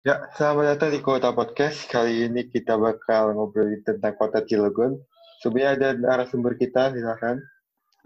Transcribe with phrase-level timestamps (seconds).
[0.00, 1.84] Ya, selamat datang di Kota Podcast.
[1.84, 4.96] Kali ini kita bakal ngobrolin tentang kota Cilegon.
[5.44, 7.44] Sebenarnya ada narasumber kita, silakan.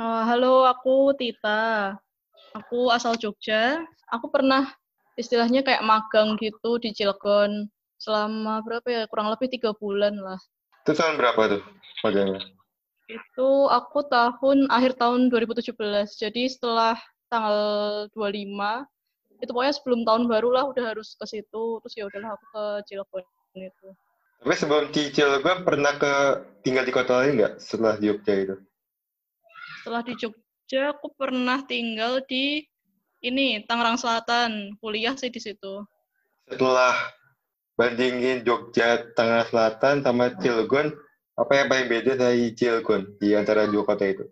[0.02, 1.94] Uh, halo, aku Tita.
[2.50, 3.78] Aku asal Jogja.
[4.10, 4.74] Aku pernah
[5.14, 7.70] istilahnya kayak magang gitu di Cilegon
[8.02, 9.02] selama berapa ya?
[9.06, 10.42] Kurang lebih tiga bulan lah.
[10.82, 11.62] Itu tahun berapa tuh
[12.02, 12.42] magangnya?
[13.06, 15.70] Itu aku tahun akhir tahun 2017.
[16.18, 16.98] Jadi setelah
[17.30, 18.82] tanggal 25
[19.42, 22.64] itu pokoknya sebelum tahun baru lah udah harus ke situ terus ya udahlah aku ke
[22.90, 23.24] Cilegon
[23.58, 23.88] itu.
[24.44, 26.12] Tapi sebelum di Cilegon pernah ke
[26.60, 28.56] tinggal di kota lain nggak setelah di Jogja itu?
[29.80, 32.64] Setelah di Jogja aku pernah tinggal di
[33.24, 34.76] ini Tangerang Selatan.
[34.78, 35.80] Kuliah sih di situ.
[36.44, 36.92] Setelah
[37.80, 40.92] bandingin Jogja Tangerang Selatan sama Cilegon
[41.34, 44.28] apa yang paling beda dari Cilegon di antara dua kota itu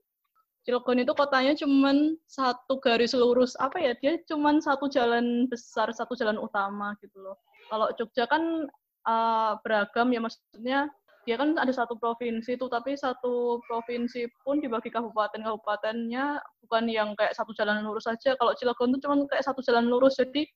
[0.63, 6.15] Cilegon itu kotanya cuman satu garis lurus apa ya dia cuman satu jalan besar satu
[6.15, 7.35] jalan utama gitu loh.
[7.67, 8.71] Kalau Jogja kan
[9.11, 10.87] uh, beragam ya maksudnya
[11.23, 17.15] dia kan ada satu provinsi tuh tapi satu provinsi pun dibagi kabupaten kabupatennya bukan yang
[17.19, 20.47] kayak satu jalan lurus saja kalau Cilegon tuh cuman kayak satu jalan lurus jadi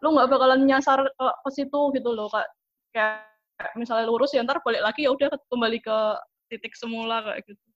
[0.00, 2.48] lu nggak bakalan nyasar ke, ke situ gitu loh kak.
[2.96, 3.28] Kayak
[3.76, 5.98] misalnya lurus ya ntar balik lagi ya udah kembali ke
[6.48, 7.69] titik semula kayak gitu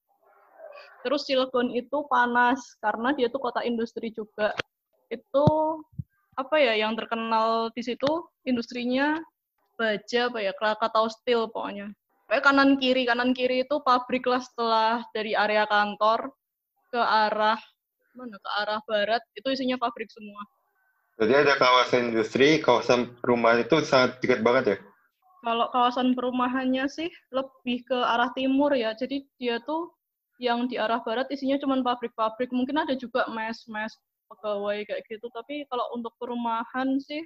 [1.05, 4.56] Terus Cilegon itu panas karena dia tuh kota industri juga.
[5.12, 5.44] Itu
[6.34, 9.20] apa ya yang terkenal di situ industrinya
[9.77, 11.92] baja apa ya Krakatau Steel pokoknya.
[12.25, 16.32] Kayak kanan kiri kanan kiri itu pabrik lah setelah dari area kantor
[16.88, 17.60] ke arah
[18.16, 20.41] mana ke arah barat itu isinya pabrik semua.
[21.14, 24.78] Jadi ada kawasan industri, kawasan perumahan itu sangat dekat banget ya?
[25.44, 28.97] Kalau kawasan perumahannya sih lebih ke arah timur ya.
[28.97, 29.94] Jadi dia tuh
[30.42, 32.50] yang di arah barat isinya cuma pabrik-pabrik.
[32.50, 33.94] Mungkin ada juga mes-mes
[34.30, 35.26] pegawai kayak gitu.
[35.30, 37.22] Tapi kalau untuk perumahan sih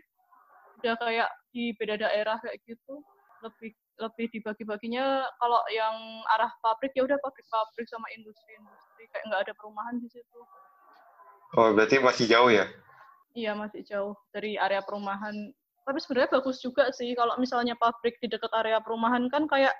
[0.80, 3.00] udah kayak di beda daerah kayak gitu.
[3.40, 9.52] Lebih lebih dibagi-baginya kalau yang arah pabrik ya udah pabrik-pabrik sama industri-industri kayak nggak ada
[9.58, 10.40] perumahan di situ.
[11.58, 12.68] Oh, berarti masih jauh ya?
[13.34, 15.34] Iya, masih jauh dari area perumahan.
[15.82, 19.72] Tapi sebenarnya bagus juga sih kalau misalnya pabrik di dekat area perumahan kan kayak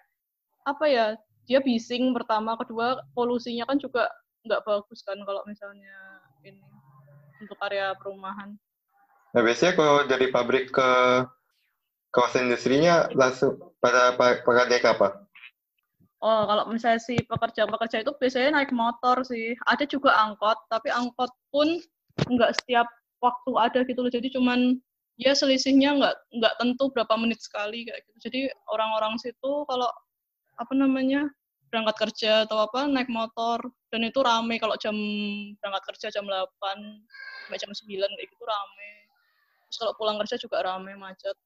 [0.64, 1.06] apa ya
[1.48, 4.12] dia bising pertama kedua polusinya kan juga
[4.44, 6.60] nggak bagus kan kalau misalnya ini
[7.40, 8.54] untuk area perumahan
[9.32, 10.90] nah biasanya kalau dari pabrik ke
[12.12, 15.28] kawasan industrinya langsung pada pakai apa
[16.18, 19.54] Oh, kalau misalnya si pekerja-pekerja itu biasanya naik motor sih.
[19.70, 21.78] Ada juga angkot, tapi angkot pun
[22.26, 22.90] nggak setiap
[23.22, 24.10] waktu ada gitu loh.
[24.10, 24.82] Jadi cuman
[25.14, 28.18] ya selisihnya nggak nggak tentu berapa menit sekali kayak gitu.
[28.26, 29.86] Jadi orang-orang situ kalau
[30.58, 31.30] apa namanya
[31.68, 33.60] berangkat kerja atau apa naik motor.
[33.92, 34.96] Dan itu rame kalau jam
[35.60, 36.44] berangkat kerja jam 8
[37.48, 38.92] sampai jam 9 kayak gitu rame.
[39.68, 41.36] Terus kalau pulang kerja juga rame macet.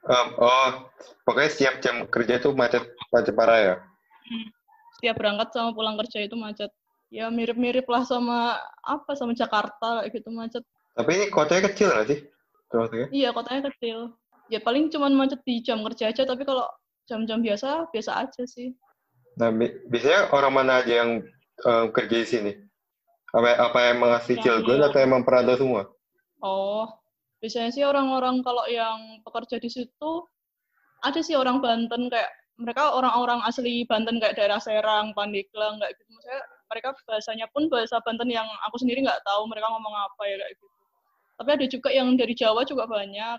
[0.00, 0.88] Um, oh
[1.28, 2.80] pokoknya setiap jam kerja itu macet
[3.12, 3.76] macet parah ya?
[4.24, 4.48] Hmm.
[4.96, 6.72] setiap berangkat sama pulang kerja itu macet.
[7.12, 10.64] Ya mirip-mirip lah sama apa sama Jakarta kayak gitu macet.
[10.96, 12.18] Tapi ini kotanya kecil nggak sih?
[12.72, 13.06] Kotanya?
[13.12, 14.16] iya kotanya kecil.
[14.48, 16.64] Ya paling cuma macet di jam kerja aja tapi kalau
[17.10, 18.70] jam-jam biasa biasa aja sih
[19.40, 19.48] Nah,
[19.88, 21.24] biasanya orang mana aja yang
[21.64, 22.52] um, kerja di sini?
[23.32, 25.82] Apa, apa yang mengasih Cilegon atau emang perantau semua?
[26.44, 26.84] Oh,
[27.40, 30.12] biasanya sih orang-orang kalau yang pekerja di situ
[31.00, 32.28] ada sih orang Banten kayak
[32.60, 36.10] mereka orang-orang asli Banten kayak daerah Serang, Pandeglang kayak gitu.
[36.12, 40.36] Maksudnya mereka bahasanya pun bahasa Banten yang aku sendiri nggak tahu mereka ngomong apa ya
[40.36, 40.66] kayak gitu.
[41.40, 43.38] Tapi ada juga yang dari Jawa juga banyak.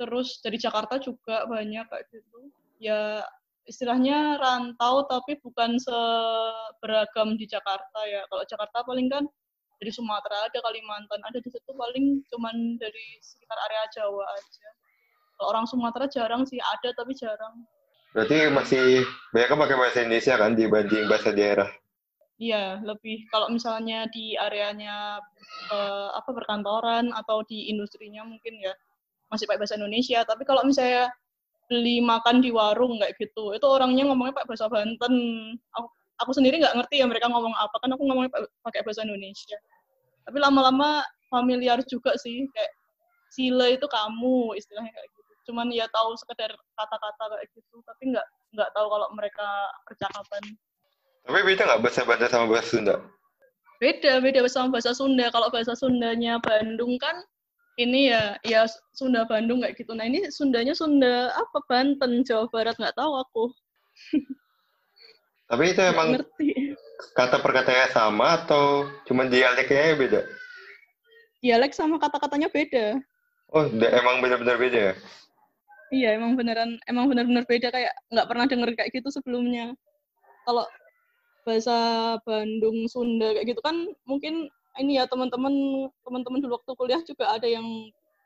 [0.00, 2.48] Terus dari Jakarta juga banyak kayak gitu.
[2.80, 3.20] Ya
[3.66, 8.26] istilahnya rantau tapi bukan seberagam di Jakarta ya.
[8.26, 9.24] Kalau Jakarta paling kan
[9.82, 14.68] dari Sumatera ada, Kalimantan ada di situ paling cuman dari sekitar area Jawa aja.
[15.38, 17.66] Kalau orang Sumatera jarang sih ada tapi jarang.
[18.12, 21.70] Berarti masih banyak pakai bahasa Indonesia kan dibanding bahasa daerah?
[22.36, 25.22] Iya, lebih kalau misalnya di areanya
[25.72, 28.74] eh, apa perkantoran atau di industrinya mungkin ya
[29.32, 30.20] masih pakai bahasa Indonesia.
[30.28, 31.08] Tapi kalau misalnya
[31.70, 33.54] beli makan di warung kayak gitu.
[33.56, 35.14] Itu orangnya ngomongnya pakai bahasa Banten.
[35.78, 35.86] Aku,
[36.22, 38.32] aku sendiri nggak ngerti ya mereka ngomong apa kan aku ngomongnya
[38.62, 39.58] pakai bahasa Indonesia.
[40.26, 42.72] Tapi lama-lama familiar juga sih kayak
[43.32, 45.32] sile itu kamu istilahnya kayak gitu.
[45.50, 49.48] Cuman ya tahu sekedar kata-kata kayak gitu tapi nggak nggak tahu kalau mereka
[49.88, 50.44] percakapan
[51.22, 52.94] tapi beda nggak bahasa Banten sama bahasa Sunda?
[53.78, 55.26] Beda beda sama bahasa Sunda.
[55.30, 57.22] Kalau bahasa Sundanya Bandung kan
[57.80, 59.96] ini ya ya Sunda Bandung kayak gitu.
[59.96, 63.44] Nah ini Sundanya Sunda apa Banten Jawa Barat nggak tahu aku.
[65.52, 66.72] Tapi itu emang ngerti.
[67.12, 70.20] kata perkataannya sama atau cuma dialeknya beda?
[71.44, 72.96] Dialek sama kata-katanya beda.
[73.52, 74.94] Oh, emang benar-benar beda ya?
[75.92, 79.76] Iya, emang beneran, emang bener-bener beda kayak nggak pernah denger kayak gitu sebelumnya.
[80.48, 80.64] Kalau
[81.44, 81.76] bahasa
[82.24, 84.48] Bandung, Sunda kayak gitu kan mungkin
[84.80, 85.52] ini ya teman-teman
[86.06, 87.64] teman-teman dulu waktu kuliah juga ada yang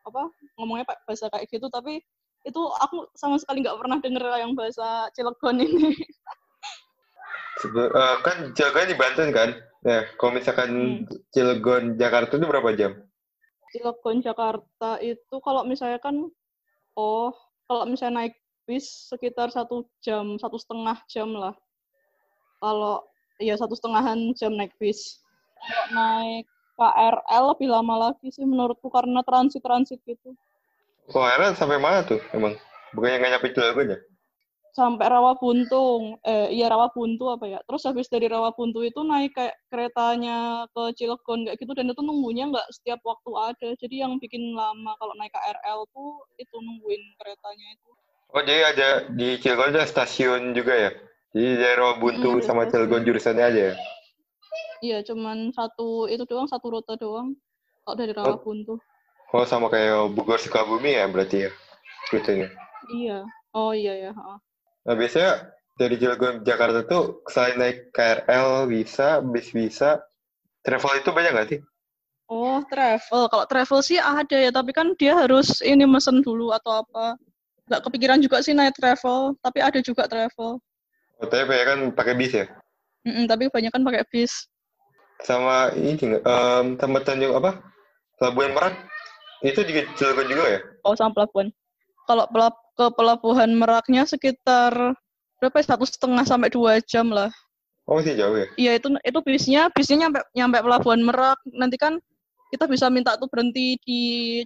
[0.06, 1.98] apa ngomongnya pak bahasa kayak gitu tapi
[2.46, 5.90] itu aku sama sekali nggak pernah denger yang bahasa Cilegon ini.
[7.58, 9.50] Sebe- eh, kan Cilegon di Banten kan?
[9.82, 11.10] Nah, kalau misalkan Hmm.
[11.34, 13.02] Cilegon Jakarta itu berapa jam?
[13.74, 16.30] Cilegon Jakarta itu kalau misalnya kan
[16.94, 17.34] oh
[17.66, 18.34] kalau misalnya naik
[18.66, 21.54] bis sekitar satu jam satu setengah jam lah
[22.62, 23.02] kalau
[23.42, 25.18] ya satu setengahan jam naik bis
[25.66, 26.44] kalau naik
[26.76, 30.32] KRL lebih lama lagi sih menurutku karena transit transit gitu
[31.06, 32.58] akhirnya sampai mana tuh emang?
[32.94, 33.98] Bukannya nggak nyampe Cilegon ya?
[34.76, 40.68] sampai Rawabuntung eh iya Rawabuntu apa ya terus habis dari Rawabuntu itu naik kayak keretanya
[40.68, 44.92] ke Cilegon kayak gitu dan itu nunggunya nggak setiap waktu ada jadi yang bikin lama
[45.00, 47.90] kalau naik KRL tuh itu nungguin keretanya itu
[48.36, 50.90] Oh jadi ada di Cilegon ada stasiun juga ya?
[51.30, 52.68] Jadi daerah Buntu Hmm, ada sama.
[52.68, 53.74] Cilegon jurusannya aja ya?
[54.80, 57.32] Iya cuman satu itu doang satu rute doang
[57.84, 58.76] kalau dari Rawabuntu
[59.34, 61.50] Oh sama kayak Bogor Sukabumi ya berarti ya
[62.14, 62.46] rutenya.
[62.94, 64.38] iya oh iya ya ha.
[64.86, 69.98] Nah biasanya dari Cilegon Jakarta tuh selain naik KRL bisa, bis bisa,
[70.62, 71.60] travel itu banyak nggak sih?
[72.30, 76.82] oh travel kalau travel sih ada ya tapi kan dia harus ini mesen dulu atau
[76.82, 77.14] apa
[77.66, 80.58] nggak kepikiran juga sih naik travel tapi ada juga travel
[81.16, 82.44] Oh, tapi banyak kan pakai bis ya?
[83.06, 84.50] Mm-mm, tapi kebanyakan pakai bis
[85.22, 86.22] Sama ini nggak?
[86.26, 87.62] em, sama Tanjung apa?
[88.20, 88.74] Pelabuhan Merak
[89.44, 90.60] itu di Cilegon juga ya?
[90.82, 91.48] oh sama pelabuhan
[92.10, 94.72] kalau pelap ke pelabuhan Meraknya sekitar
[95.40, 97.30] berapa ya, satu setengah sampai dua jam lah
[97.86, 98.46] Oh masih jauh ya?
[98.58, 102.02] Iya itu itu bisnya bisnya nyampe nyampe pelabuhan Merak nanti kan
[102.50, 104.00] kita bisa minta tuh berhenti di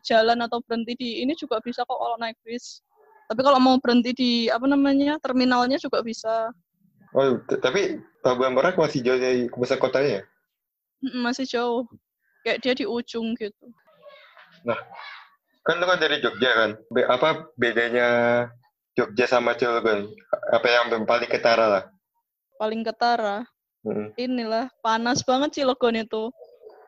[0.05, 2.85] jalan atau berhenti di ini juga bisa kok kalau naik bis.
[3.33, 6.53] Tapi kalau mau berhenti di apa namanya terminalnya juga bisa.
[7.17, 10.23] Oh tapi Pelabuhan Merak masih jauh dari pusat kotanya ya?
[11.25, 11.89] Masih jauh.
[12.45, 13.67] Kayak dia di ujung gitu.
[15.65, 16.71] Kan itu kan dari Jogja kan?
[16.93, 18.09] Be- apa bedanya
[18.97, 20.13] Jogja sama Cilegon?
[20.53, 21.85] Apa yang paling ketara lah?
[22.61, 23.49] Paling ketara.
[23.81, 24.13] Mm-mm.
[24.21, 26.29] Inilah panas banget Cilegon itu.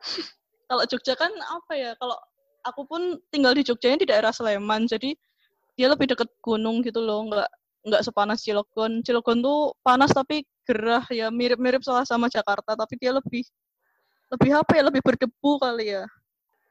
[0.69, 1.91] kalau Jogja kan apa ya?
[1.97, 2.17] Kalau
[2.63, 5.13] aku pun tinggal di Jogjanya di daerah Sleman, jadi
[5.73, 7.49] dia lebih deket gunung gitu loh, nggak
[7.83, 9.03] nggak sepanas Cilegon.
[9.03, 13.43] Cilegon tuh panas tapi gerah ya, mirip-mirip salah sama Jakarta, tapi dia lebih
[14.31, 14.83] lebih apa ya?
[14.87, 16.03] Lebih berdebu kali ya.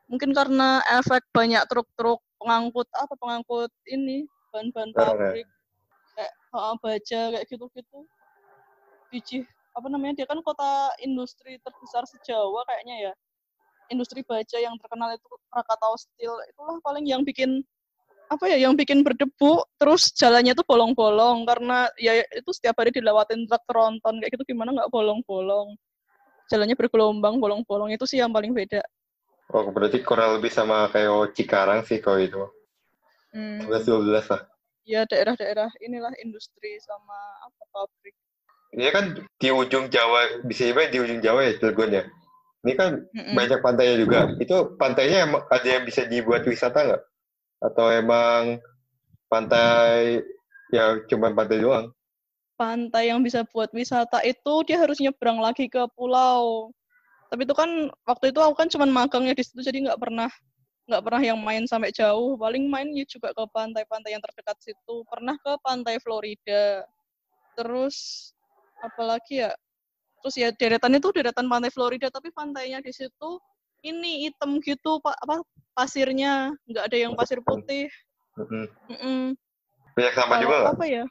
[0.09, 4.99] Mungkin karena efek banyak truk-truk pengangkut apa pengangkut ini bahan-bahan ya?
[4.99, 5.49] pabrik
[6.13, 7.99] kayak uh, baja kayak gitu-gitu.
[9.09, 13.13] Biji apa namanya dia kan kota industri terbesar sejawa kayaknya ya
[13.89, 17.65] industri baja yang terkenal itu Krakatau Steel itulah paling yang bikin
[18.33, 23.45] apa ya yang bikin berdebu terus jalannya tuh bolong-bolong karena ya itu setiap hari dilewatin
[23.45, 25.77] truk tronton kayak gitu gimana nggak bolong-bolong
[26.49, 28.81] jalannya bergelombang bolong-bolong itu sih yang paling beda
[29.53, 32.41] Oh berarti kurang lebih sama kayak Cikarang sih kalau itu.
[33.37, 33.69] hmm.
[33.69, 34.43] 11-12 lah.
[34.83, 37.15] ya daerah-daerah inilah industri sama
[37.45, 38.17] apa pabrik
[38.73, 39.05] Ini kan
[39.37, 42.05] di ujung Jawa, bisa dibilang di ujung Jawa ya Cilegon ya?
[42.65, 43.37] Ini kan Mm-mm.
[43.37, 44.33] banyak pantainya juga.
[44.41, 47.03] Itu pantainya ada yang bisa dibuat wisata nggak?
[47.63, 48.59] Atau emang
[49.31, 50.21] pantai
[50.75, 51.95] ya cuma pantai doang?
[52.63, 56.71] pantai yang bisa buat wisata itu dia harus nyebrang lagi ke pulau.
[57.27, 60.31] Tapi itu kan waktu itu aku kan cuma magangnya di situ jadi nggak pernah
[60.87, 62.39] nggak pernah yang main sampai jauh.
[62.39, 65.03] Paling main ya juga ke pantai-pantai yang terdekat situ.
[65.11, 66.87] Pernah ke pantai Florida.
[67.59, 68.31] Terus
[68.79, 69.51] apalagi ya?
[70.23, 73.43] Terus ya deretan itu deretan pantai Florida tapi pantainya di situ
[73.83, 75.43] ini hitam gitu pak apa
[75.75, 77.91] pasirnya nggak ada yang pasir putih.
[78.39, 78.65] Mm-mm.
[78.89, 79.21] Mm-mm.
[79.93, 81.05] Banyak sampah juga apa ya?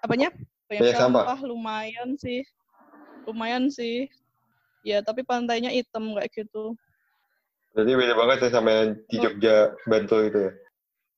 [0.00, 0.32] Apanya?
[0.70, 1.24] Banyak, Banyak sampah.
[1.36, 1.38] sampah.
[1.44, 2.40] lumayan sih.
[3.28, 4.08] Lumayan sih.
[4.84, 6.76] Ya, tapi pantainya hitam kayak gitu.
[7.72, 9.22] Berarti beda banget ya sama yang di Oh.
[9.28, 9.56] Jogja,
[9.88, 10.52] Bantul itu ya?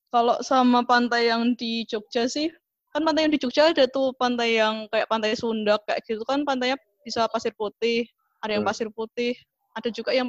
[0.07, 2.47] Kalau sama pantai yang di Jogja sih,
[2.95, 6.47] kan pantai yang di Jogja ada tuh pantai yang kayak pantai Sundak kayak gitu kan
[6.47, 8.07] pantainya bisa pasir putih,
[8.39, 8.71] ada yang Hmm.
[8.71, 9.35] pasir putih,
[9.77, 10.25] ada juga yang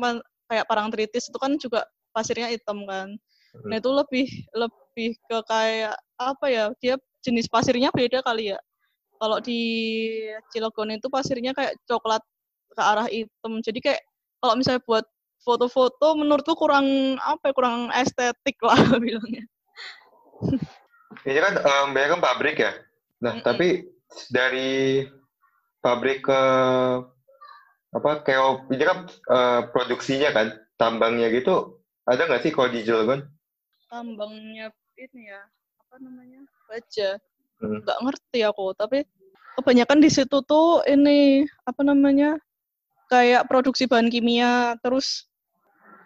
[0.49, 3.17] kayak Parangtritis itu kan juga pasirnya hitam kan.
[3.57, 3.69] Hmm.
[3.73, 6.65] Nah itu lebih lebih ke kayak apa ya?
[6.85, 8.59] Dia jenis pasirnya beda kali ya.
[9.19, 9.61] Kalau di
[10.55, 12.23] Cilegon itu pasirnya kayak coklat
[12.71, 13.59] ke arah hitam.
[13.65, 14.01] Jadi kayak
[14.39, 15.05] kalau misalnya buat
[15.43, 19.45] foto-foto menurutku kurang apa ya, kurang estetik lah bilangnya.
[21.27, 22.73] Ini kan em, banyak kan pabrik ya?
[23.19, 23.47] Nah, Mm-mm.
[23.47, 23.69] tapi
[24.31, 25.03] dari
[25.83, 26.43] pabrik ke
[27.95, 33.25] apa kayak ini kan eh, produksinya kan tambangnya gitu ada nggak sih kalau di Cilegon?
[33.89, 35.41] Tambangnya ini ya
[35.81, 37.17] apa namanya baja
[37.59, 37.83] Hmm.
[37.83, 39.03] nggak ngerti aku tapi
[39.59, 42.39] kebanyakan di situ tuh ini apa namanya
[43.11, 45.27] kayak produksi bahan kimia terus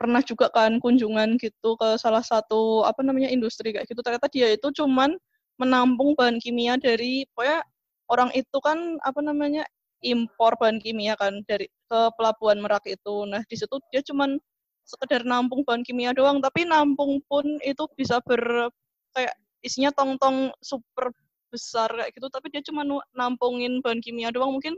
[0.00, 4.48] pernah juga kan kunjungan gitu ke salah satu apa namanya industri kayak gitu ternyata dia
[4.48, 5.12] itu cuman
[5.60, 7.60] menampung bahan kimia dari pokoknya
[8.08, 9.68] orang itu kan apa namanya
[10.02, 13.26] impor bahan kimia kan dari ke pelabuhan Merak itu.
[13.26, 14.36] Nah di situ dia cuman
[14.82, 18.68] sekedar nampung bahan kimia doang tapi nampung pun itu bisa ber
[19.14, 19.32] kayak
[19.62, 21.14] isinya tong-tong super
[21.54, 22.82] besar kayak gitu tapi dia cuma
[23.14, 24.58] nampungin bahan kimia doang.
[24.58, 24.74] Mungkin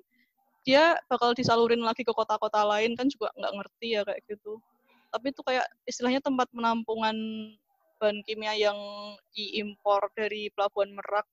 [0.64, 4.60] dia bakal disalurin lagi ke kota-kota lain kan juga nggak ngerti ya kayak gitu.
[5.12, 7.16] Tapi itu kayak istilahnya tempat penampungan
[8.00, 8.76] bahan kimia yang
[9.32, 11.24] diimpor dari pelabuhan Merak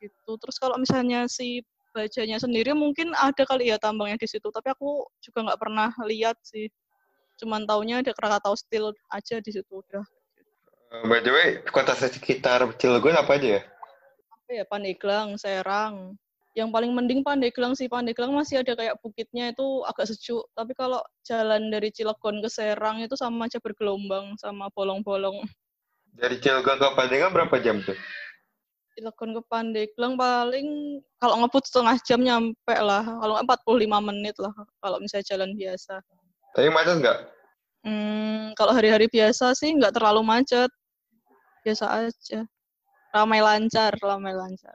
[0.00, 0.36] gitu.
[0.40, 5.06] Terus kalau misalnya si bajanya sendiri mungkin ada kali ya tambangnya di situ tapi aku
[5.22, 6.70] juga nggak pernah lihat sih
[7.42, 10.04] cuman taunya ada Krakatau Steel aja di situ udah
[10.90, 13.62] Eh, by the way, kota sekitar Cilegon apa aja ya?
[14.34, 16.18] apa ya Pandeglang, Serang.
[16.58, 17.86] Yang paling mending Pandeglang sih.
[17.86, 20.50] Pandeglang masih ada kayak bukitnya itu agak sejuk.
[20.50, 25.46] Tapi kalau jalan dari Cilegon ke Serang itu sama aja bergelombang sama bolong-bolong.
[26.18, 27.94] Dari Cilegon ke Pandeglang berapa jam tuh?
[28.94, 33.06] Cilegon ke Pandeglang paling kalau ngebut setengah jam nyampe lah.
[33.06, 35.94] Kalau nggak 45 menit lah kalau misalnya jalan biasa.
[36.52, 37.18] Tapi macet nggak?
[37.86, 40.70] Hmm, kalau hari-hari biasa sih nggak terlalu macet.
[41.62, 42.44] Biasa aja.
[43.10, 44.74] Ramai lancar, ramai lancar.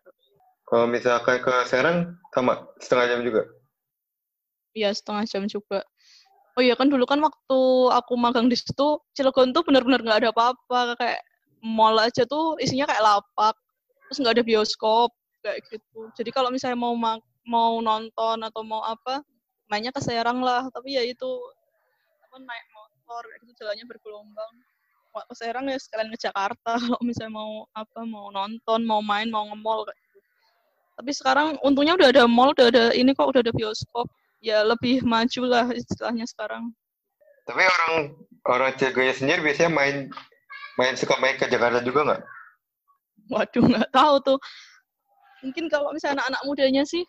[0.66, 3.46] Kalau misalkan ke Serang, sama setengah jam juga.
[4.76, 5.86] Iya setengah jam juga.
[6.56, 7.60] Oh iya kan dulu kan waktu
[7.92, 11.20] aku magang di situ Cilegon tuh benar-benar nggak ada apa-apa kayak
[11.60, 13.56] mall aja tuh isinya kayak lapak
[14.10, 15.10] terus nggak ada bioskop
[15.46, 16.10] kayak gitu.
[16.18, 16.94] Jadi kalau misalnya mau
[17.46, 19.22] mau nonton atau mau apa
[19.70, 21.30] mainnya ke Serang lah tapi ya itu
[22.26, 24.54] apa naik motor gitu jalannya bergelombang.
[25.16, 29.46] Ke Serang ya sekalian ke Jakarta kalau misalnya mau apa mau nonton mau main mau
[29.54, 30.20] nge-mall kayak gitu.
[30.96, 34.10] Tapi sekarang untungnya udah ada mall, udah ada ini kok udah ada bioskop
[34.46, 36.74] ya lebih maju lah istilahnya sekarang.
[37.46, 37.94] Tapi orang
[38.50, 39.96] orang Cilegonnya sendiri biasanya main
[40.78, 42.22] main suka main ke Jakarta juga nggak?
[43.30, 44.38] Waduh, nggak tahu tuh.
[45.42, 47.06] Mungkin kalau misalnya anak-anak mudanya sih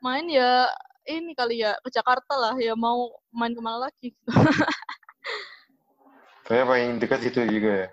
[0.00, 0.68] main ya
[1.06, 4.12] ini kali ya ke Jakarta lah ya mau main ke mana lagi.
[6.46, 7.88] Saya paling dekat situ juga ya.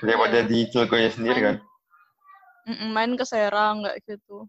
[0.00, 0.48] Daripada Iya.
[0.48, 1.56] di Cilegonnya sendiri kan.
[2.64, 4.48] Mm-mm, main ke Serang nggak gitu.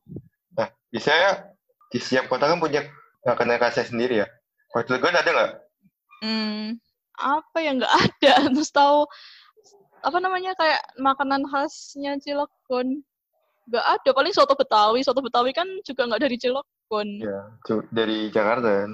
[0.56, 1.52] Nah, biasanya
[1.92, 2.86] di setiap kota kan punya
[3.28, 4.28] makanan khasnya sendiri ya.
[4.72, 5.52] Kalau Cilegon ada nggak?
[6.24, 6.80] Hmm,
[7.20, 8.34] apa yang nggak ada?
[8.56, 9.04] Terus tahu
[10.04, 13.02] apa namanya kayak makanan khasnya Cilegon
[13.72, 17.42] nggak ada paling soto Betawi soto Betawi kan juga nggak dari Cilegon Ya,
[17.90, 18.92] dari Jakarta kan.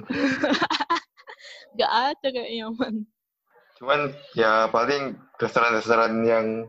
[1.74, 3.04] nggak ada kayaknya man
[3.80, 6.68] Cuman ya paling restoran-restoran yang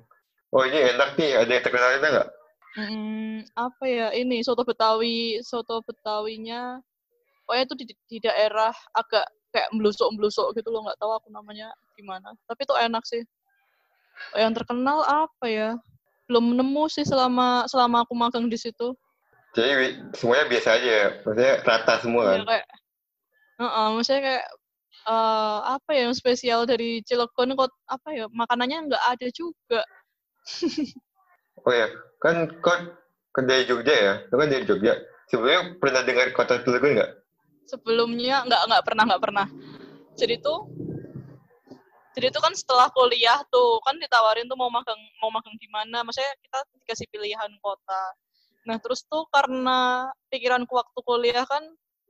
[0.55, 2.29] oh ini enak nih, ada yang terkenal itu nggak?
[2.71, 6.79] Hmm, apa ya ini soto Betawi, soto Betawinya,
[7.43, 12.31] pokoknya itu di, di daerah agak kayak melusuk-melusuk gitu loh, nggak tahu aku namanya gimana.
[12.47, 13.27] Tapi itu enak sih.
[14.37, 15.69] Yang terkenal apa ya?
[16.29, 18.95] Belum nemu sih selama selama aku magang di situ.
[19.51, 22.37] Jadi semuanya biasa aja ya, maksudnya rata semua kan.
[22.39, 22.67] Ya kayak,
[23.59, 24.45] Heeh, maksudnya kayak
[25.11, 29.81] eh, apa ya yang spesial dari Cilegon kok apa ya makanannya nggak ada juga.
[31.61, 32.73] Oh ya, kan kau
[33.37, 34.97] kan dari Jogja ya, kau kan dari Jogja.
[35.29, 37.21] Sebelumnya pernah dengar kota Cilegon nggak?
[37.71, 39.47] sebelumnya nggak nggak pernah nggak pernah
[40.19, 40.67] jadi tuh
[42.11, 46.03] jadi tuh kan setelah kuliah tuh kan ditawarin tuh mau magang mau magang di mana.
[46.03, 48.03] Maksudnya kita dikasih pilihan kota.
[48.67, 51.63] Nah terus tuh karena pikiranku waktu kuliah kan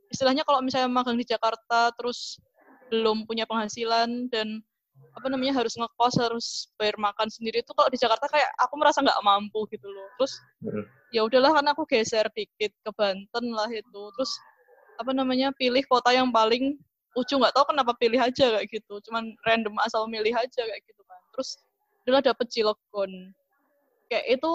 [0.10, 2.42] istilahnya kalau misalnya magang di Jakarta terus
[2.92, 4.60] belum punya penghasilan dan
[5.16, 9.06] apa namanya harus ngekos harus bayar makan sendiri tuh kalau di Jakarta kayak aku merasa
[9.06, 10.08] nggak mampu gitu loh.
[10.18, 10.34] Terus
[11.14, 14.02] ya udahlah kan aku geser dikit ke Banten lah itu.
[14.18, 14.32] Terus
[14.98, 16.82] apa namanya pilih kota yang paling
[17.18, 19.00] ujung nggak tahu kenapa pilih aja kayak gitu.
[19.10, 21.22] Cuman random asal milih aja kayak gitu kan.
[21.36, 21.50] Terus
[22.08, 23.12] adalah dapet Cilegon.
[24.08, 24.52] Kayak itu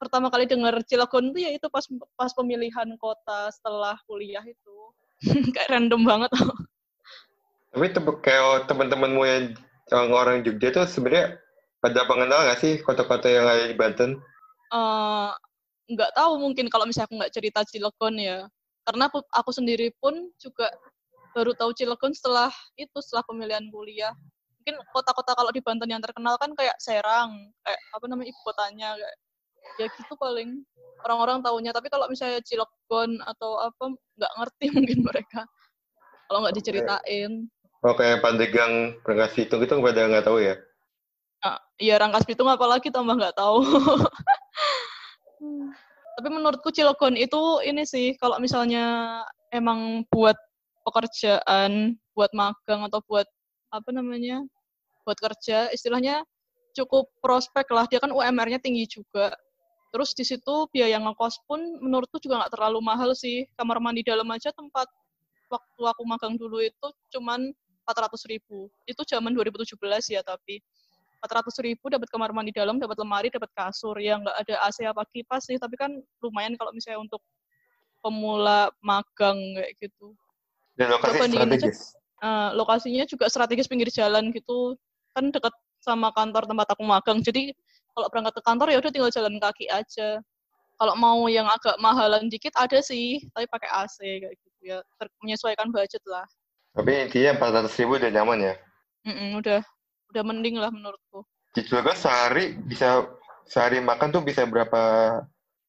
[0.00, 1.84] pertama kali denger Cilegon tuh ya itu pas
[2.16, 4.76] pas pemilihan kota setelah kuliah itu.
[5.54, 6.30] Kayak random banget.
[7.70, 7.86] Tapi
[8.24, 9.44] kayak teman-temanmu yang
[9.92, 11.38] yang orang Jogja tuh sebenarnya
[11.78, 14.18] pada pengenal nggak sih kota-kota yang ada di Banten?
[14.70, 15.30] Eh,
[15.90, 18.38] nggak tahu mungkin kalau misalnya aku nggak cerita Cilegon ya.
[18.86, 20.66] Karena aku, aku sendiri pun juga
[21.34, 24.14] baru tahu Cilegon setelah itu setelah pemilihan kuliah.
[24.60, 28.88] Mungkin kota-kota kalau di Banten yang terkenal kan kayak Serang kayak apa namanya ibu kotanya
[28.98, 29.16] kayak
[29.78, 30.64] ya gitu paling.
[31.00, 35.48] Orang-orang tahunya tapi kalau misalnya Cilegon atau apa nggak ngerti mungkin mereka.
[36.28, 37.48] Kalau nggak diceritain.
[37.80, 40.60] Oh kayak Pandeglang, Rangkas Bitung itu pada nggak tahu ya?
[41.40, 43.64] Ah, Iya Rangkas Bitung apalagi tambah nggak tahu.
[46.20, 50.36] Tapi menurutku Cilegon itu ini sih kalau misalnya emang buat
[50.86, 53.26] pekerjaan, buat magang atau buat
[53.70, 54.42] apa namanya,
[55.06, 56.26] buat kerja, istilahnya
[56.74, 57.86] cukup prospek lah.
[57.90, 59.34] Dia kan UMR-nya tinggi juga.
[59.90, 63.46] Terus di situ biaya ngekos pun menurutku juga nggak terlalu mahal sih.
[63.58, 64.86] Kamar mandi dalam aja tempat
[65.50, 67.50] waktu aku magang dulu itu cuman
[67.82, 68.70] 400 ribu.
[68.86, 69.74] Itu zaman 2017
[70.14, 70.62] ya tapi
[71.20, 73.98] 400 ribu dapat kamar mandi dalam, dapat lemari, dapat kasur.
[73.98, 75.90] Ya nggak ada AC apa kipas sih, tapi kan
[76.22, 77.20] lumayan kalau misalnya untuk
[78.00, 80.16] pemula magang kayak gitu.
[80.80, 81.78] Dan lokasi strategis.
[82.20, 84.80] Uh, lokasinya juga strategis pinggir jalan gitu,
[85.12, 85.52] kan dekat
[85.84, 87.20] sama kantor tempat aku magang.
[87.20, 87.52] Jadi
[87.92, 90.24] kalau berangkat ke kantor ya udah tinggal jalan kaki aja.
[90.80, 94.78] Kalau mau yang agak mahalan dikit ada sih, tapi pakai AC kayak gitu ya,
[95.20, 96.24] menyesuaikan budget lah.
[96.72, 98.54] Tapi intinya 400 ribu udah nyaman ya?
[99.04, 99.60] Mm -mm, udah
[100.16, 101.28] udah mending lah menurutku.
[101.52, 103.04] Di Cilegon sehari bisa
[103.44, 104.80] sehari makan tuh bisa berapa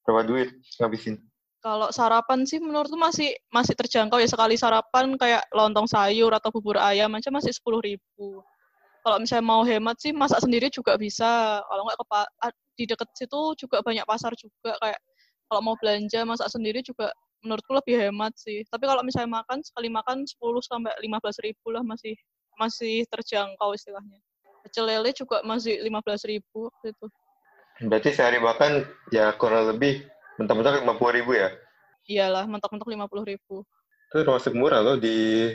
[0.07, 1.19] berapa duit ngabisin?
[1.61, 6.81] Kalau sarapan sih menurutku masih masih terjangkau ya sekali sarapan kayak lontong sayur atau bubur
[6.81, 8.41] ayam aja masih sepuluh ribu.
[9.05, 11.61] Kalau misalnya mau hemat sih masak sendiri juga bisa.
[11.61, 12.01] Kalau nggak
[12.73, 14.99] di deket situ juga banyak pasar juga kayak
[15.53, 17.13] kalau mau belanja masak sendiri juga
[17.45, 18.65] menurutku lebih hemat sih.
[18.65, 22.17] Tapi kalau misalnya makan sekali makan 10 sampai 15 ribu lah masih
[22.57, 24.17] masih terjangkau istilahnya
[24.61, 24.87] pecel
[25.17, 27.05] juga masih lima belas ribu itu.
[27.81, 30.05] Berarti sehari makan ya kurang lebih
[30.41, 31.49] mentok-mentok lima puluh ribu ya?
[32.09, 33.63] Iyalah, mentok-mentok lima puluh ribu.
[34.09, 35.49] Itu termasuk murah loh di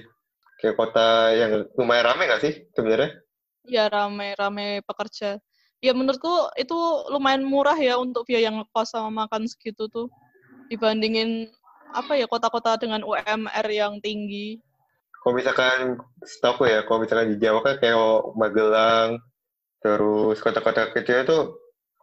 [0.63, 3.11] kayak kota yang lumayan rame nggak sih sebenarnya?
[3.67, 5.43] Iya rame, rame pekerja.
[5.85, 6.79] Ya menurutku itu
[7.13, 10.09] lumayan murah ya untuk biaya yang kos sama makan segitu tuh
[10.73, 11.53] dibandingin
[11.93, 14.59] apa ya kota-kota dengan UMR yang tinggi
[15.27, 17.99] kalau misalkan setahu ya, kalau misalkan di Jawa kan kayak
[18.39, 19.19] Magelang,
[19.83, 21.39] terus kota-kota kecil itu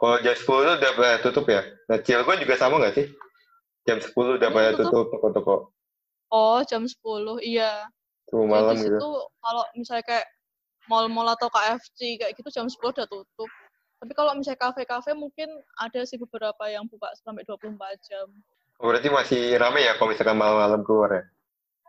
[0.04, 1.64] kalau jam 10 itu udah pada tutup ya.
[1.88, 3.08] Nah, Cilegon juga sama nggak sih?
[3.88, 5.72] Jam 10 udah pada tutup toko-toko.
[6.28, 7.88] Oh, jam 10, iya.
[8.28, 9.00] Tuh malam gitu.
[9.00, 10.28] Itu kalau misalnya kayak
[10.92, 13.48] mall-mall atau KFC kayak gitu jam 10 udah tutup.
[14.04, 15.48] Tapi kalau misalnya kafe-kafe mungkin
[15.80, 18.28] ada sih beberapa yang buka sampai 24 jam.
[18.84, 21.24] Oh, berarti masih rame ya kalau misalkan malam-malam keluar ya?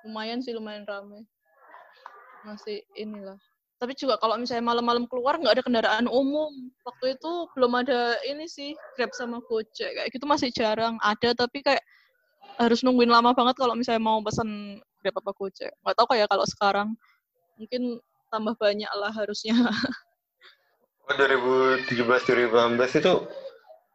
[0.04, 1.24] lumayan sih lumayan ramai
[2.44, 3.40] masih inilah
[3.84, 6.72] tapi juga kalau misalnya malam-malam keluar nggak ada kendaraan umum.
[6.88, 10.96] Waktu itu belum ada ini sih grab sama gojek kayak gitu masih jarang.
[11.04, 11.84] Ada tapi kayak
[12.56, 15.68] harus nungguin lama banget kalau misalnya mau pesan grab apa gojek.
[15.84, 16.88] Nggak tahu kayak kalau sekarang.
[17.60, 18.00] Mungkin
[18.32, 19.52] tambah banyak lah harusnya.
[21.04, 23.12] Oh, 2017 2018 itu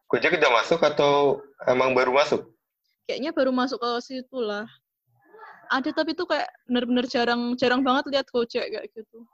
[0.06, 2.46] gojek udah masuk atau emang baru masuk?
[3.10, 4.70] Kayaknya baru masuk ke situ lah.
[5.74, 9.26] Ada tapi tuh kayak bener-bener jarang jarang banget lihat Gojek kayak gitu.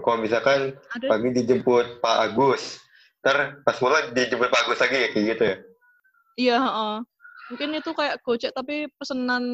[0.00, 1.06] Kalau misalkan ada.
[1.08, 2.80] pagi dijemput Pak Agus,
[3.20, 5.56] ntar pas pulang dijemput Pak Agus lagi kayak gitu ya?
[6.32, 6.98] Iya, uh,
[7.52, 9.44] mungkin itu kayak Gojek tapi pesenan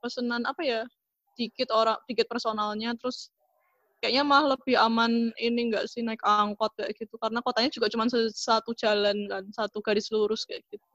[0.00, 0.80] pesenan apa ya?
[1.36, 3.28] Dikit orang, dikit personalnya, terus
[4.00, 8.08] kayaknya mah lebih aman ini enggak sih naik angkot kayak gitu karena kotanya juga cuma
[8.32, 10.86] satu jalan kan, satu garis lurus kayak gitu.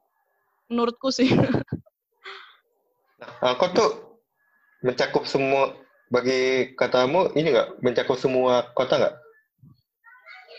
[0.69, 1.29] Menurutku sih.
[3.21, 4.17] Nah, angkot tuh
[4.81, 5.77] mencakup semua
[6.11, 9.15] bagi katamu ini nggak mencakup semua kota nggak?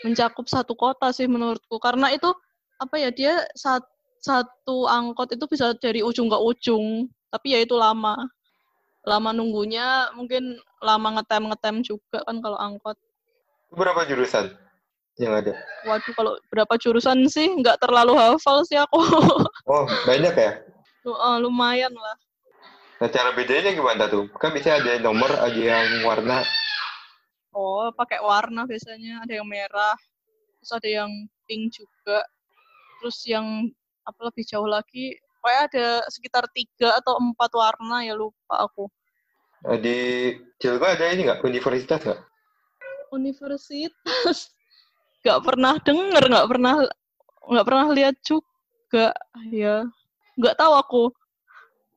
[0.03, 2.27] Mencakup satu kota sih menurutku karena itu
[2.81, 3.85] apa ya dia sat,
[4.19, 8.17] satu angkot itu bisa dari ujung ke ujung tapi ya itu lama
[9.05, 12.97] lama nunggunya mungkin lama ngetem ngetem juga kan kalau angkot.
[13.69, 14.57] Berapa jurusan
[15.21, 15.53] yang ada?
[15.85, 18.99] Waduh kalau berapa jurusan sih nggak terlalu hafal sih aku.
[19.63, 20.59] Oh banyak ya?
[21.07, 22.15] Uh, lumayan lah.
[23.01, 24.29] Nah, cara bedanya gimana tuh?
[24.37, 26.45] Kan bisa ada nomor, ada yang warna.
[27.53, 29.25] Oh, pakai warna biasanya.
[29.25, 29.97] Ada yang merah,
[30.61, 31.09] terus ada yang
[31.49, 32.21] pink juga.
[33.01, 33.69] Terus yang
[34.05, 38.87] apa lebih jauh lagi, kayak ada sekitar tiga atau empat warna ya lupa aku.
[39.63, 41.39] Nah, di Cilegon ada ini nggak?
[41.43, 42.21] Universitas nggak?
[43.15, 44.37] Universitas?
[45.23, 46.75] Nggak pernah denger, nggak pernah
[47.47, 49.15] nggak pernah lihat juga
[49.55, 49.87] ya.
[50.35, 51.03] Nggak tahu aku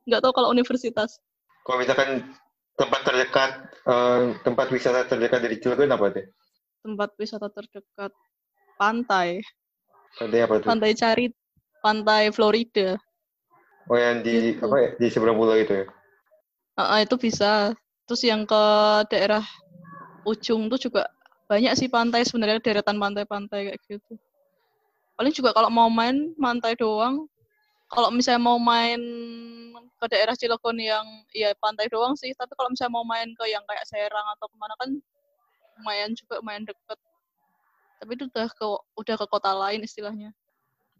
[0.07, 1.19] nggak tahu kalau universitas.
[1.67, 2.31] Kalau misalkan
[2.79, 3.51] tempat terdekat,
[3.83, 6.25] uh, tempat wisata terdekat dari Cilegon apa deh?
[6.81, 8.15] Tempat wisata terdekat
[8.79, 9.43] pantai.
[10.15, 10.67] Pantai apa tuh?
[10.71, 11.33] Pantai Carit,
[11.83, 12.95] pantai Florida.
[13.91, 14.63] Oh yang di gitu.
[14.67, 14.89] apa ya?
[14.95, 15.85] Di seberang pulau itu ya?
[16.79, 17.75] Uh, itu bisa.
[18.07, 18.63] Terus yang ke
[19.11, 19.43] daerah
[20.23, 21.11] ujung tuh juga
[21.47, 24.15] banyak sih pantai sebenarnya deretan pantai-pantai kayak gitu.
[25.15, 27.27] Paling juga kalau mau main pantai doang.
[27.87, 28.99] Kalau misalnya mau main
[29.97, 33.65] ke daerah Cilegon yang ya pantai doang sih tapi kalau misalnya mau main ke yang
[33.65, 34.89] kayak Serang atau ke mana kan
[35.81, 36.99] lumayan juga lumayan deket
[37.97, 40.29] Tapi itu udah ke udah ke kota lain istilahnya.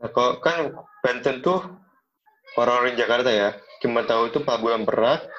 [0.02, 0.74] Nah, kalau kan
[1.06, 1.62] Banten tuh
[2.58, 3.54] orang-orang Jakarta ya,
[3.86, 5.30] cuma tahu itu Pelabuhan Merak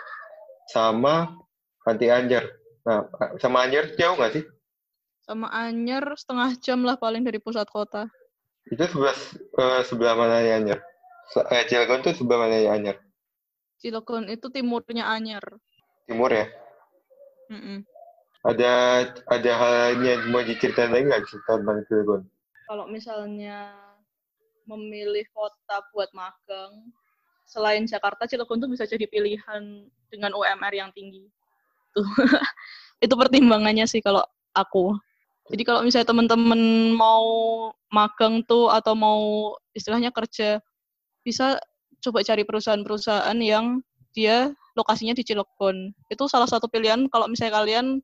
[0.70, 1.34] sama
[1.82, 2.46] Panti Anyer.
[2.86, 3.10] Nah,
[3.42, 4.44] sama Anyer jauh nggak sih?
[5.26, 8.06] Sama Anyer setengah jam lah paling dari pusat kota.
[8.70, 9.18] Itu sebelah
[9.58, 10.78] eh, sebelah mana ya Anyer?
[11.36, 12.96] Eh, Cilegon tuh sebelah mana ya Anyer?
[13.76, 15.44] Cilegon itu timurnya Anyer.
[16.08, 16.48] Timur ya?
[17.52, 17.84] Mm-mm.
[18.48, 18.72] Ada
[19.28, 22.22] ada hal yang mau diceritain lagi nggak cerita tentang Cilegon?
[22.64, 23.76] Kalau misalnya
[24.68, 26.92] memilih kota buat magang,
[27.48, 31.28] selain Jakarta, Cilegon tuh bisa jadi pilihan dengan UMR yang tinggi.
[31.96, 32.04] Tuh.
[33.04, 34.96] itu pertimbangannya sih kalau aku.
[35.48, 37.24] Jadi kalau misalnya teman-teman mau
[37.88, 40.60] magang tuh atau mau istilahnya kerja,
[41.28, 41.60] bisa
[42.00, 43.84] coba cari perusahaan-perusahaan yang
[44.16, 45.92] dia lokasinya di Cilegon.
[46.08, 48.00] Itu salah satu pilihan kalau misalnya kalian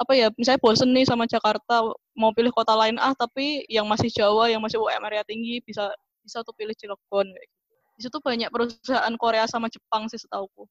[0.00, 1.84] apa ya, misalnya bosen nih sama Jakarta,
[2.16, 5.92] mau pilih kota lain ah tapi yang masih Jawa, yang masih UMR-nya tinggi bisa
[6.24, 7.60] bisa tuh pilih Cilegon gitu.
[7.92, 10.64] Di situ banyak perusahaan Korea sama Jepang sih setauku.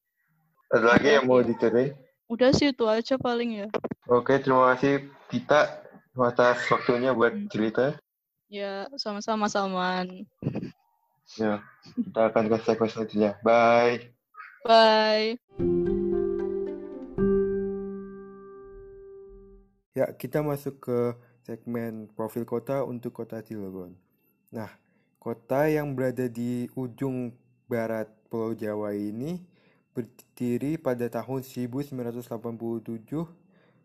[0.73, 1.93] Ada lagi yang mau diceritain?
[2.31, 3.67] Udah sih itu aja paling ya.
[4.09, 5.85] Oke, terima kasih Tita
[6.17, 7.95] atas waktunya buat cerita.
[8.51, 10.27] Ya, sama-sama Salman.
[11.39, 11.63] Ya,
[11.95, 13.31] kita akan ke segmen selanjutnya.
[13.39, 14.11] Bye.
[14.67, 15.39] Bye.
[19.95, 21.15] Ya, kita masuk ke
[21.47, 23.95] segmen profil kota untuk kota Cilegon.
[24.51, 24.71] Nah,
[25.23, 27.31] kota yang berada di ujung
[27.71, 29.39] barat Pulau Jawa ini
[29.95, 32.27] berdiri pada tahun 1987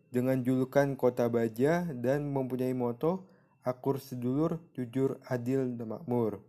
[0.07, 3.27] dengan julukan Kota Baja dan mempunyai moto
[3.67, 6.39] Akur Sedulur, Jujur, Adil, dan Makmur.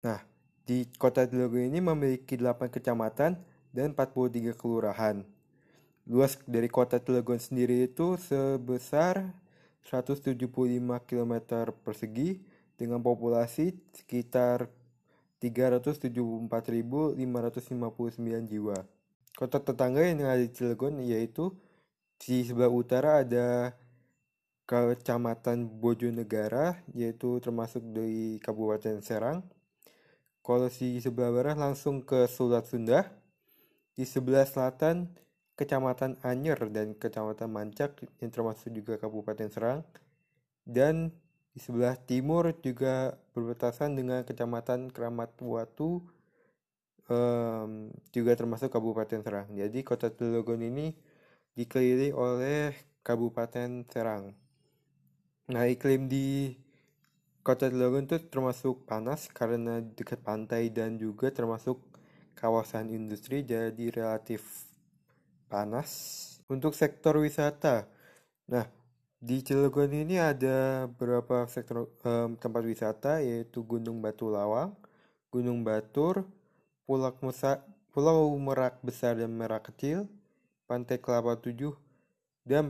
[0.00, 0.24] Nah,
[0.66, 3.38] di kota Cilegon ini memiliki 8 kecamatan
[3.74, 5.26] dan 43 kelurahan.
[6.06, 9.34] Luas dari kota Cilegon sendiri itu sebesar
[9.86, 10.38] 175
[11.06, 11.34] km
[11.82, 12.42] persegi
[12.78, 14.70] dengan populasi sekitar
[15.42, 17.18] 374.559
[18.46, 18.78] jiwa.
[19.34, 21.50] Kota tetangga yang ada di Cilegon yaitu
[22.22, 23.74] di sebelah utara ada
[24.62, 29.42] Kecamatan Bojonegara yaitu termasuk dari Kabupaten Serang.
[30.42, 33.06] Kalau di sebelah barat langsung ke Selat Sunda.
[33.94, 35.06] Di sebelah selatan
[35.54, 39.80] Kecamatan Anyer dan Kecamatan Mancak yang termasuk juga Kabupaten Serang.
[40.66, 41.14] Dan
[41.52, 46.02] di sebelah timur juga berbatasan dengan Kecamatan Keramat Watu
[47.06, 49.48] em, juga termasuk Kabupaten Serang.
[49.52, 50.96] Jadi kota Cilegon ini
[51.54, 52.72] dikelilingi oleh
[53.04, 54.32] Kabupaten Serang.
[55.52, 56.56] Nah, iklim di
[57.42, 61.82] kota Cilegon itu termasuk panas karena dekat pantai dan juga termasuk
[62.38, 64.66] kawasan industri jadi relatif
[65.50, 65.90] panas.
[66.46, 67.86] Untuk sektor wisata,
[68.46, 68.66] nah
[69.22, 74.74] di Cilegon ini ada beberapa sektor em, tempat wisata yaitu Gunung Batu Lawang,
[75.30, 76.26] Gunung Batur,
[76.86, 77.62] Pulau Musa,
[77.94, 80.10] Pulau Merak Besar dan Merak Kecil,
[80.66, 81.74] Pantai Kelapa Tujuh,
[82.42, 82.66] dan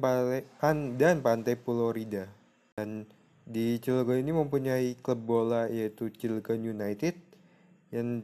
[0.96, 2.28] dan Pantai Pulau Rida.
[2.76, 3.08] Dan
[3.42, 7.18] di Cilegon ini mempunyai klub bola yaitu Cilegon United
[7.92, 8.22] yang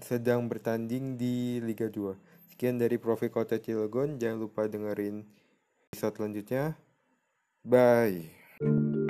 [0.00, 2.16] sedang bertanding di Liga 2.
[2.54, 5.26] Sekian dari Profil Kota Cilegon, jangan lupa dengerin
[5.92, 6.74] episode selanjutnya.
[7.62, 9.03] Bye.